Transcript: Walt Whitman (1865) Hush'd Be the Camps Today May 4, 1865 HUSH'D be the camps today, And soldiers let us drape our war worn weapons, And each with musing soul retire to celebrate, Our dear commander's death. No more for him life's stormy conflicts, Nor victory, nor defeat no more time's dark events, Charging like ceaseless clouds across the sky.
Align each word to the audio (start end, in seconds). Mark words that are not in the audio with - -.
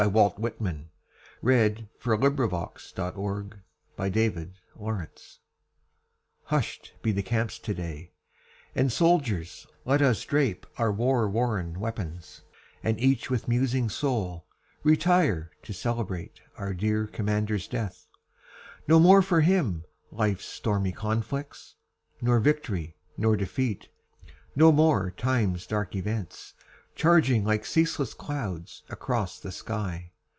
Walt 0.07 0.39
Whitman 0.39 0.89
(1865) 1.41 1.93
Hush'd 1.99 2.01
Be 2.01 2.11
the 2.11 2.81
Camps 2.81 2.89
Today 3.29 3.43
May 4.03 4.17
4, 4.17 4.41
1865 4.81 5.35
HUSH'D 6.45 6.93
be 7.03 7.11
the 7.11 7.21
camps 7.21 7.59
today, 7.59 8.11
And 8.73 8.91
soldiers 8.91 9.67
let 9.85 10.01
us 10.01 10.25
drape 10.25 10.65
our 10.79 10.91
war 10.91 11.29
worn 11.29 11.79
weapons, 11.79 12.41
And 12.81 12.99
each 12.99 13.29
with 13.29 13.47
musing 13.47 13.89
soul 13.89 14.47
retire 14.83 15.51
to 15.61 15.71
celebrate, 15.71 16.41
Our 16.57 16.73
dear 16.73 17.05
commander's 17.05 17.67
death. 17.67 18.07
No 18.87 18.99
more 18.99 19.21
for 19.21 19.41
him 19.41 19.85
life's 20.11 20.45
stormy 20.45 20.93
conflicts, 20.93 21.75
Nor 22.21 22.39
victory, 22.39 22.95
nor 23.17 23.37
defeat 23.37 23.87
no 24.55 24.71
more 24.71 25.11
time's 25.11 25.67
dark 25.67 25.95
events, 25.95 26.55
Charging 26.93 27.45
like 27.45 27.65
ceaseless 27.65 28.13
clouds 28.13 28.83
across 28.89 29.39
the 29.39 29.51
sky. 29.53 30.11